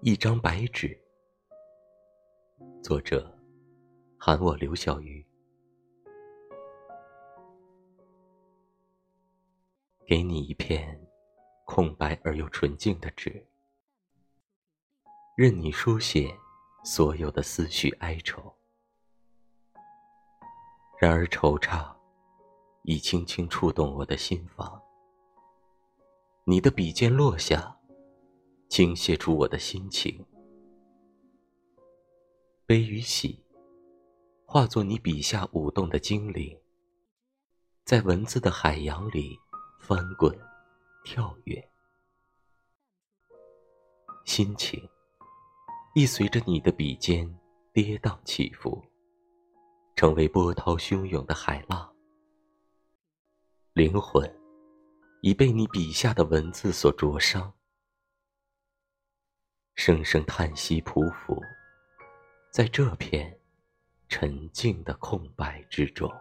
[0.00, 0.98] 一张白纸，
[2.82, 3.36] 作者：
[4.18, 5.24] 喊我刘小鱼。
[10.06, 11.00] 给你一片
[11.64, 13.46] 空白而又纯净的纸，
[15.34, 16.36] 任你书写
[16.84, 18.54] 所有的思绪哀愁。
[21.00, 21.96] 然而惆怅
[22.82, 24.73] 已轻轻触动我的心房，
[26.44, 27.70] 你的笔尖落下。
[28.70, 30.26] 倾泻出我的心情，
[32.66, 33.44] 悲与喜，
[34.46, 36.58] 化作你笔下舞动的精灵，
[37.84, 39.38] 在文字的海洋里
[39.78, 40.36] 翻滚、
[41.04, 41.70] 跳跃。
[44.24, 44.82] 心情
[45.94, 47.32] 亦随着你的笔尖
[47.72, 48.82] 跌宕起伏，
[49.94, 51.94] 成为波涛汹涌的海浪。
[53.72, 54.28] 灵魂
[55.24, 57.54] 已被你笔下的文字所灼伤。
[59.74, 61.40] 声声叹息匍匐，
[62.50, 63.40] 在这片
[64.06, 66.12] 沉静的空白之中。